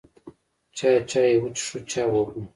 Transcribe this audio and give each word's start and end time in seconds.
چا 0.77 0.89
چای 1.09 1.33
وڅښو، 1.43 1.77
چا 1.89 2.01
اوبه. 2.13 2.33